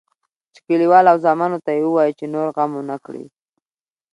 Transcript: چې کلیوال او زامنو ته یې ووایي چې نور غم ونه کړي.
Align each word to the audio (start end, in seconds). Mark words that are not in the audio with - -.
چې 0.53 0.59
کلیوال 0.67 1.05
او 1.11 1.17
زامنو 1.25 1.57
ته 1.65 1.71
یې 1.77 1.81
ووایي 1.85 2.13
چې 2.19 2.25
نور 2.33 2.47
غم 2.55 2.71
ونه 2.75 2.97
کړي. 3.05 3.25